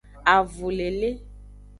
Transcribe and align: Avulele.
Avulele. 0.33 1.09